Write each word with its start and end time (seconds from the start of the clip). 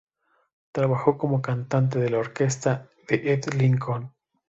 Trabajó 0.71 1.19
como 1.19 1.43
cantante 1.43 1.99
de 1.99 2.09
la 2.09 2.17
orquesta 2.17 2.89
de 3.07 3.33
Ed 3.35 3.53
Lincoln. 3.53 4.11